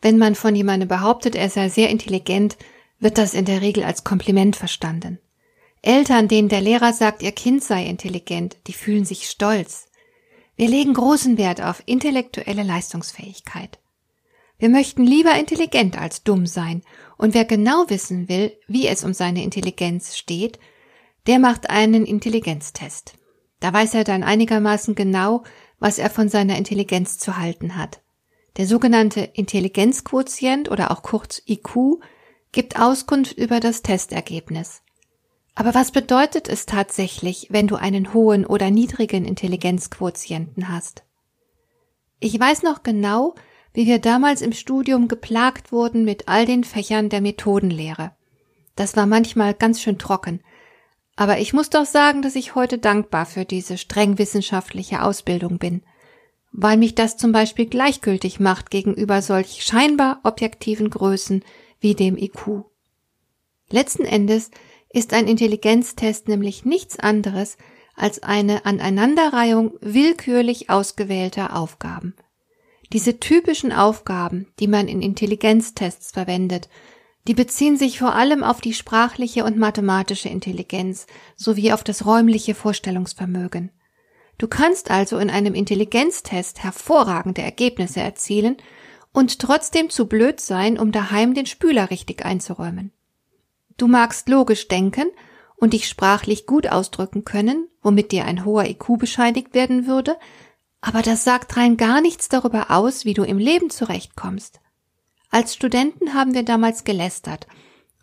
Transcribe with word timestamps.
Wenn 0.00 0.18
man 0.18 0.34
von 0.34 0.54
jemandem 0.54 0.88
behauptet, 0.88 1.34
er 1.34 1.50
sei 1.50 1.68
sehr 1.68 1.90
intelligent, 1.90 2.56
wird 3.00 3.18
das 3.18 3.34
in 3.34 3.44
der 3.44 3.62
Regel 3.62 3.84
als 3.84 4.04
Kompliment 4.04 4.56
verstanden. 4.56 5.18
Eltern, 5.82 6.28
denen 6.28 6.48
der 6.48 6.60
Lehrer 6.60 6.92
sagt, 6.92 7.22
ihr 7.22 7.32
Kind 7.32 7.62
sei 7.62 7.86
intelligent, 7.86 8.56
die 8.66 8.72
fühlen 8.72 9.04
sich 9.04 9.28
stolz. 9.28 9.86
Wir 10.56 10.68
legen 10.68 10.94
großen 10.94 11.38
Wert 11.38 11.62
auf 11.62 11.82
intellektuelle 11.86 12.64
Leistungsfähigkeit. 12.64 13.78
Wir 14.58 14.68
möchten 14.68 15.04
lieber 15.04 15.38
intelligent 15.38 15.96
als 15.96 16.24
dumm 16.24 16.46
sein, 16.46 16.82
und 17.16 17.34
wer 17.34 17.44
genau 17.44 17.84
wissen 17.88 18.28
will, 18.28 18.56
wie 18.66 18.88
es 18.88 19.04
um 19.04 19.14
seine 19.14 19.44
Intelligenz 19.44 20.16
steht, 20.16 20.58
der 21.28 21.38
macht 21.38 21.70
einen 21.70 22.04
Intelligenztest. 22.04 23.14
Da 23.60 23.72
weiß 23.72 23.94
er 23.94 24.04
dann 24.04 24.24
einigermaßen 24.24 24.96
genau, 24.96 25.44
was 25.78 25.98
er 25.98 26.10
von 26.10 26.28
seiner 26.28 26.56
Intelligenz 26.56 27.18
zu 27.18 27.38
halten 27.38 27.76
hat. 27.76 28.00
Der 28.58 28.66
sogenannte 28.66 29.20
Intelligenzquotient 29.20 30.68
oder 30.68 30.90
auch 30.90 31.02
kurz 31.02 31.40
IQ 31.46 32.00
gibt 32.50 32.78
Auskunft 32.78 33.38
über 33.38 33.60
das 33.60 33.82
Testergebnis. 33.82 34.82
Aber 35.54 35.74
was 35.74 35.92
bedeutet 35.92 36.48
es 36.48 36.66
tatsächlich, 36.66 37.46
wenn 37.50 37.68
du 37.68 37.76
einen 37.76 38.12
hohen 38.12 38.44
oder 38.44 38.70
niedrigen 38.70 39.24
Intelligenzquotienten 39.24 40.68
hast? 40.68 41.04
Ich 42.20 42.38
weiß 42.38 42.64
noch 42.64 42.82
genau, 42.82 43.36
wie 43.74 43.86
wir 43.86 44.00
damals 44.00 44.42
im 44.42 44.52
Studium 44.52 45.06
geplagt 45.06 45.70
wurden 45.70 46.04
mit 46.04 46.26
all 46.26 46.44
den 46.44 46.64
Fächern 46.64 47.10
der 47.10 47.20
Methodenlehre. 47.20 48.12
Das 48.74 48.96
war 48.96 49.06
manchmal 49.06 49.54
ganz 49.54 49.80
schön 49.80 49.98
trocken, 49.98 50.40
aber 51.14 51.38
ich 51.38 51.52
muss 51.52 51.70
doch 51.70 51.84
sagen, 51.84 52.22
dass 52.22 52.34
ich 52.34 52.54
heute 52.56 52.78
dankbar 52.78 53.26
für 53.26 53.44
diese 53.44 53.78
streng 53.78 54.18
wissenschaftliche 54.18 55.02
Ausbildung 55.02 55.58
bin, 55.58 55.82
weil 56.52 56.76
mich 56.76 56.94
das 56.94 57.16
zum 57.16 57.32
Beispiel 57.32 57.66
gleichgültig 57.66 58.40
macht 58.40 58.70
gegenüber 58.70 59.22
solch 59.22 59.64
scheinbar 59.64 60.20
objektiven 60.24 60.90
Größen 60.90 61.44
wie 61.80 61.94
dem 61.94 62.16
IQ. 62.16 62.64
Letzten 63.70 64.04
Endes 64.04 64.50
ist 64.90 65.12
ein 65.12 65.28
Intelligenztest 65.28 66.28
nämlich 66.28 66.64
nichts 66.64 66.98
anderes 66.98 67.56
als 67.94 68.22
eine 68.22 68.64
Aneinanderreihung 68.64 69.72
willkürlich 69.80 70.70
ausgewählter 70.70 71.56
Aufgaben. 71.56 72.14
Diese 72.92 73.20
typischen 73.20 73.72
Aufgaben, 73.72 74.46
die 74.60 74.68
man 74.68 74.88
in 74.88 75.02
Intelligenztests 75.02 76.12
verwendet, 76.12 76.68
die 77.26 77.34
beziehen 77.34 77.76
sich 77.76 77.98
vor 77.98 78.14
allem 78.14 78.42
auf 78.42 78.62
die 78.62 78.72
sprachliche 78.72 79.44
und 79.44 79.58
mathematische 79.58 80.30
Intelligenz 80.30 81.06
sowie 81.36 81.72
auf 81.72 81.84
das 81.84 82.06
räumliche 82.06 82.54
Vorstellungsvermögen. 82.54 83.70
Du 84.38 84.46
kannst 84.46 84.90
also 84.90 85.18
in 85.18 85.30
einem 85.30 85.54
Intelligenztest 85.54 86.62
hervorragende 86.62 87.42
Ergebnisse 87.42 88.00
erzielen 88.00 88.56
und 89.12 89.40
trotzdem 89.40 89.90
zu 89.90 90.06
blöd 90.06 90.40
sein, 90.40 90.78
um 90.78 90.92
daheim 90.92 91.34
den 91.34 91.46
Spüler 91.46 91.90
richtig 91.90 92.24
einzuräumen. 92.24 92.92
Du 93.76 93.88
magst 93.88 94.28
logisch 94.28 94.68
denken 94.68 95.10
und 95.56 95.72
dich 95.72 95.88
sprachlich 95.88 96.46
gut 96.46 96.68
ausdrücken 96.68 97.24
können, 97.24 97.68
womit 97.82 98.12
dir 98.12 98.24
ein 98.24 98.44
hoher 98.44 98.64
IQ 98.66 98.98
bescheinigt 98.98 99.54
werden 99.54 99.88
würde, 99.88 100.16
aber 100.80 101.02
das 101.02 101.24
sagt 101.24 101.56
rein 101.56 101.76
gar 101.76 102.00
nichts 102.00 102.28
darüber 102.28 102.70
aus, 102.70 103.04
wie 103.04 103.14
du 103.14 103.24
im 103.24 103.38
Leben 103.38 103.70
zurechtkommst. 103.70 104.60
Als 105.30 105.54
Studenten 105.54 106.14
haben 106.14 106.34
wir 106.34 106.44
damals 106.44 106.84
gelästert 106.84 107.48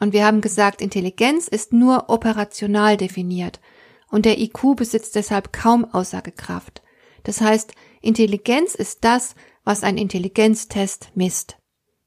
und 0.01 0.11
wir 0.11 0.25
haben 0.25 0.41
gesagt, 0.41 0.81
Intelligenz 0.81 1.47
ist 1.47 1.71
nur 1.71 2.09
operational 2.09 2.97
definiert 2.97 3.61
und 4.09 4.25
der 4.25 4.39
IQ 4.39 4.75
besitzt 4.75 5.15
deshalb 5.15 5.51
kaum 5.53 5.85
Aussagekraft. 5.85 6.81
Das 7.23 7.41
heißt, 7.41 7.73
Intelligenz 8.01 8.75
ist 8.75 9.03
das, 9.03 9.35
was 9.63 9.83
ein 9.83 9.97
Intelligenztest 9.97 11.09
misst. 11.15 11.57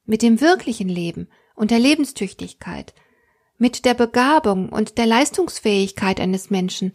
Mit 0.05 0.23
dem 0.23 0.41
wirklichen 0.41 0.89
Leben 0.89 1.29
und 1.55 1.71
der 1.71 1.81
Lebenstüchtigkeit, 1.81 2.95
mit 3.59 3.85
der 3.85 3.95
Begabung 3.95 4.69
und 4.69 4.99
der 4.99 5.07
Leistungsfähigkeit 5.07 6.21
eines 6.21 6.51
Menschen 6.51 6.93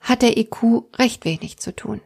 hat 0.00 0.22
der 0.22 0.36
IQ 0.36 0.84
recht 0.94 1.24
wenig 1.24 1.58
zu 1.58 1.74
tun. 1.74 2.00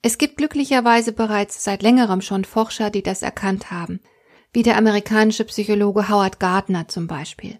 Es 0.00 0.18
gibt 0.18 0.38
glücklicherweise 0.38 1.12
bereits 1.12 1.62
seit 1.62 1.82
längerem 1.82 2.22
schon 2.22 2.44
Forscher, 2.44 2.90
die 2.90 3.02
das 3.02 3.22
erkannt 3.22 3.70
haben– 3.70 4.00
wie 4.56 4.62
der 4.62 4.78
amerikanische 4.78 5.44
Psychologe 5.44 6.08
Howard 6.08 6.40
Gardner 6.40 6.88
zum 6.88 7.06
Beispiel. 7.06 7.58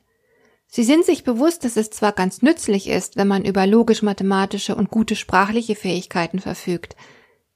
Sie 0.66 0.84
sind 0.84 1.04
sich 1.04 1.24
bewusst, 1.24 1.64
dass 1.64 1.76
es 1.76 1.90
zwar 1.90 2.12
ganz 2.12 2.42
nützlich 2.42 2.88
ist, 2.88 3.16
wenn 3.16 3.28
man 3.28 3.44
über 3.44 3.66
logisch-mathematische 3.66 4.74
und 4.74 4.90
gute 4.90 5.16
sprachliche 5.16 5.74
Fähigkeiten 5.74 6.40
verfügt. 6.40 6.96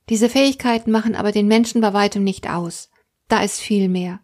Diese 0.09 0.29
Fähigkeiten 0.29 0.91
machen 0.91 1.15
aber 1.15 1.33
den 1.33 1.49
Menschen 1.49 1.81
bei 1.81 1.93
weitem 1.93 2.25
nicht 2.25 2.49
aus. 2.49 2.91
Da 3.29 3.43
ist 3.43 3.61
viel 3.61 3.89
mehr. 3.89 4.21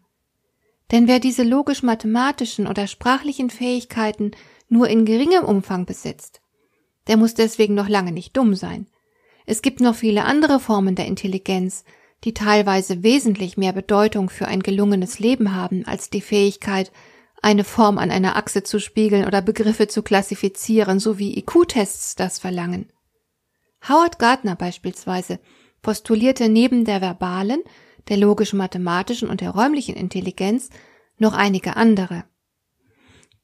Denn 0.91 1.07
wer 1.07 1.19
diese 1.19 1.43
logisch-mathematischen 1.43 2.67
oder 2.67 2.87
sprachlichen 2.87 3.49
Fähigkeiten 3.49 4.31
nur 4.69 4.87
in 4.87 5.05
geringem 5.05 5.43
Umfang 5.43 5.85
besitzt, 5.85 6.41
der 7.07 7.17
muss 7.17 7.33
deswegen 7.33 7.73
noch 7.73 7.89
lange 7.89 8.11
nicht 8.11 8.35
dumm 8.35 8.55
sein. 8.55 8.87
Es 9.45 9.61
gibt 9.61 9.79
noch 9.79 9.95
viele 9.95 10.25
andere 10.25 10.59
Formen 10.59 10.95
der 10.95 11.05
Intelligenz, 11.05 11.85
die 12.23 12.33
teilweise 12.33 13.03
wesentlich 13.03 13.57
mehr 13.57 13.73
Bedeutung 13.73 14.29
für 14.29 14.47
ein 14.47 14.61
gelungenes 14.61 15.19
Leben 15.19 15.55
haben 15.55 15.85
als 15.85 16.09
die 16.09 16.21
Fähigkeit, 16.21 16.91
eine 17.41 17.63
Form 17.63 17.97
an 17.97 18.11
einer 18.11 18.35
Achse 18.35 18.63
zu 18.63 18.79
spiegeln 18.79 19.25
oder 19.25 19.41
Begriffe 19.41 19.87
zu 19.87 20.03
klassifizieren, 20.03 20.99
so 20.99 21.19
wie 21.19 21.37
IQ-Tests 21.37 22.15
das 22.15 22.39
verlangen. 22.39 22.91
Howard 23.87 24.19
Gardner 24.19 24.55
beispielsweise 24.55 25.39
postulierte 25.81 26.49
neben 26.49 26.83
der 26.83 27.01
verbalen, 27.01 27.61
der 28.09 28.17
logisch-mathematischen 28.17 29.29
und 29.29 29.41
der 29.41 29.51
räumlichen 29.51 29.95
Intelligenz 29.95 30.69
noch 31.17 31.33
einige 31.33 31.75
andere. 31.75 32.25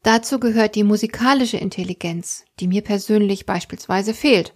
Dazu 0.04 0.40
gehört 0.40 0.76
die 0.76 0.84
musikalische 0.84 1.58
Intelligenz, 1.58 2.44
die 2.60 2.68
mir 2.68 2.82
persönlich 2.82 3.46
beispielsweise 3.46 4.14
fehlt, 4.14 4.54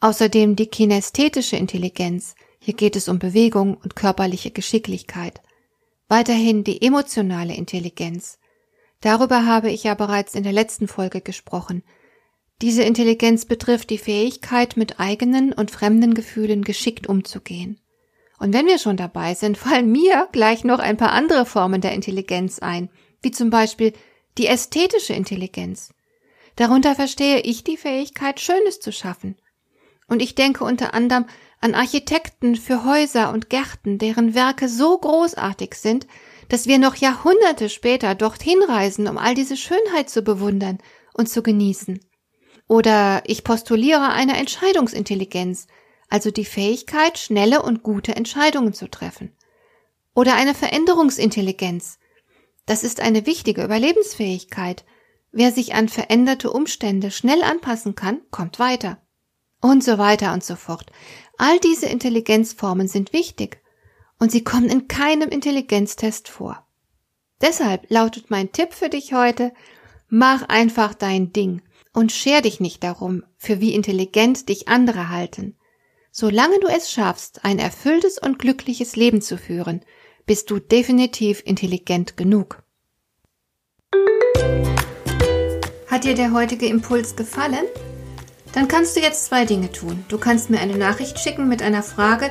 außerdem 0.00 0.56
die 0.56 0.66
kinästhetische 0.66 1.56
Intelligenz, 1.56 2.34
hier 2.58 2.74
geht 2.74 2.96
es 2.96 3.08
um 3.08 3.18
Bewegung 3.18 3.76
und 3.76 3.96
körperliche 3.96 4.50
Geschicklichkeit. 4.50 5.40
Weiterhin 6.08 6.64
die 6.64 6.82
emotionale 6.82 7.54
Intelligenz. 7.54 8.38
Darüber 9.02 9.44
habe 9.44 9.70
ich 9.70 9.82
ja 9.82 9.94
bereits 9.94 10.34
in 10.34 10.44
der 10.44 10.52
letzten 10.52 10.88
Folge 10.88 11.20
gesprochen. 11.20 11.82
Diese 12.62 12.84
Intelligenz 12.84 13.44
betrifft 13.44 13.90
die 13.90 13.98
Fähigkeit, 13.98 14.76
mit 14.76 15.00
eigenen 15.00 15.52
und 15.52 15.72
fremden 15.72 16.14
Gefühlen 16.14 16.62
geschickt 16.62 17.08
umzugehen. 17.08 17.80
Und 18.38 18.52
wenn 18.54 18.66
wir 18.66 18.78
schon 18.78 18.96
dabei 18.96 19.34
sind, 19.34 19.58
fallen 19.58 19.90
mir 19.90 20.28
gleich 20.32 20.64
noch 20.64 20.78
ein 20.78 20.96
paar 20.96 21.12
andere 21.12 21.44
Formen 21.44 21.80
der 21.80 21.92
Intelligenz 21.92 22.60
ein, 22.60 22.88
wie 23.20 23.32
zum 23.32 23.50
Beispiel 23.50 23.92
die 24.38 24.46
ästhetische 24.46 25.12
Intelligenz. 25.12 25.92
Darunter 26.56 26.94
verstehe 26.94 27.40
ich 27.40 27.64
die 27.64 27.76
Fähigkeit, 27.76 28.40
Schönes 28.40 28.78
zu 28.78 28.92
schaffen. 28.92 29.36
Und 30.06 30.22
ich 30.22 30.34
denke 30.34 30.64
unter 30.64 30.94
anderem 30.94 31.26
an 31.60 31.74
Architekten 31.74 32.54
für 32.54 32.84
Häuser 32.84 33.32
und 33.32 33.50
Gärten, 33.50 33.98
deren 33.98 34.34
Werke 34.34 34.68
so 34.68 34.98
großartig 34.98 35.74
sind, 35.74 36.06
dass 36.52 36.66
wir 36.66 36.76
noch 36.76 36.96
Jahrhunderte 36.96 37.70
später 37.70 38.14
dorthin 38.14 38.62
reisen, 38.62 39.08
um 39.08 39.16
all 39.16 39.34
diese 39.34 39.56
Schönheit 39.56 40.10
zu 40.10 40.20
bewundern 40.20 40.76
und 41.14 41.26
zu 41.30 41.42
genießen. 41.42 41.98
Oder 42.68 43.22
ich 43.24 43.42
postuliere 43.42 44.10
eine 44.10 44.36
Entscheidungsintelligenz, 44.36 45.66
also 46.10 46.30
die 46.30 46.44
Fähigkeit, 46.44 47.16
schnelle 47.16 47.62
und 47.62 47.82
gute 47.82 48.14
Entscheidungen 48.14 48.74
zu 48.74 48.90
treffen. 48.90 49.34
Oder 50.14 50.34
eine 50.34 50.52
Veränderungsintelligenz. 50.52 51.98
Das 52.66 52.84
ist 52.84 53.00
eine 53.00 53.24
wichtige 53.24 53.64
Überlebensfähigkeit. 53.64 54.84
Wer 55.30 55.52
sich 55.52 55.74
an 55.74 55.88
veränderte 55.88 56.52
Umstände 56.52 57.10
schnell 57.10 57.42
anpassen 57.44 57.94
kann, 57.94 58.20
kommt 58.30 58.58
weiter. 58.58 59.00
Und 59.62 59.82
so 59.82 59.96
weiter 59.96 60.34
und 60.34 60.44
so 60.44 60.56
fort. 60.56 60.92
All 61.38 61.58
diese 61.60 61.86
Intelligenzformen 61.86 62.88
sind 62.88 63.14
wichtig 63.14 63.62
und 64.22 64.30
sie 64.30 64.44
kommen 64.44 64.68
in 64.68 64.86
keinem 64.86 65.30
Intelligenztest 65.30 66.28
vor. 66.28 66.64
Deshalb 67.40 67.90
lautet 67.90 68.30
mein 68.30 68.52
Tipp 68.52 68.72
für 68.72 68.88
dich 68.88 69.14
heute, 69.14 69.52
mach 70.06 70.48
einfach 70.48 70.94
dein 70.94 71.32
Ding 71.32 71.60
und 71.92 72.12
scher 72.12 72.40
dich 72.40 72.60
nicht 72.60 72.84
darum, 72.84 73.24
für 73.36 73.60
wie 73.60 73.74
intelligent 73.74 74.48
dich 74.48 74.68
andere 74.68 75.08
halten. 75.08 75.56
Solange 76.12 76.60
du 76.60 76.68
es 76.68 76.88
schaffst, 76.88 77.44
ein 77.44 77.58
erfülltes 77.58 78.16
und 78.16 78.38
glückliches 78.38 78.94
Leben 78.94 79.22
zu 79.22 79.36
führen, 79.36 79.80
bist 80.24 80.52
du 80.52 80.60
definitiv 80.60 81.42
intelligent 81.44 82.16
genug. 82.16 82.62
Hat 85.88 86.04
dir 86.04 86.14
der 86.14 86.32
heutige 86.32 86.66
Impuls 86.66 87.16
gefallen? 87.16 87.66
Dann 88.52 88.68
kannst 88.68 88.94
du 88.94 89.00
jetzt 89.00 89.24
zwei 89.24 89.46
Dinge 89.46 89.72
tun. 89.72 90.04
Du 90.08 90.16
kannst 90.16 90.48
mir 90.48 90.60
eine 90.60 90.76
Nachricht 90.76 91.18
schicken 91.18 91.48
mit 91.48 91.60
einer 91.60 91.82
Frage, 91.82 92.30